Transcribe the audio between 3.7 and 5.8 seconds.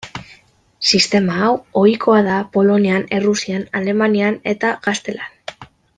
Alemanian eta Gaztelan.